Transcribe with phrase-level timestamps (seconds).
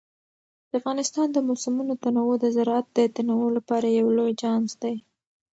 [0.69, 4.95] د افغانستان د موسمونو تنوع د زراعت د تنوع لپاره یو لوی چانس دی.